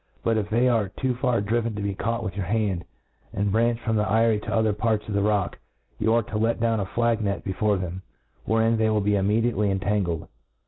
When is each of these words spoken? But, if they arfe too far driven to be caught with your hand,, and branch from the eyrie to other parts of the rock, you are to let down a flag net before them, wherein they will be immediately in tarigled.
But, 0.23 0.35
if 0.35 0.49
they 0.49 0.65
arfe 0.67 0.95
too 0.95 1.13
far 1.13 1.41
driven 1.41 1.75
to 1.75 1.81
be 1.83 1.93
caught 1.93 2.23
with 2.23 2.35
your 2.35 2.47
hand,, 2.47 2.85
and 3.31 3.51
branch 3.51 3.79
from 3.81 3.97
the 3.97 4.09
eyrie 4.11 4.39
to 4.39 4.51
other 4.51 4.73
parts 4.73 5.07
of 5.07 5.13
the 5.13 5.21
rock, 5.21 5.59
you 5.99 6.11
are 6.11 6.23
to 6.23 6.39
let 6.39 6.59
down 6.59 6.79
a 6.79 6.87
flag 6.87 7.21
net 7.21 7.43
before 7.43 7.77
them, 7.77 8.01
wherein 8.45 8.77
they 8.77 8.89
will 8.89 8.99
be 9.01 9.15
immediately 9.15 9.69
in 9.69 9.79
tarigled. 9.79 10.27